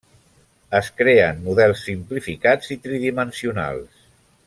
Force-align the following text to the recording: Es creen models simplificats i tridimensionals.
Es 0.77 0.87
creen 1.01 1.43
models 1.49 1.83
simplificats 1.91 2.75
i 2.77 2.79
tridimensionals. 2.87 4.05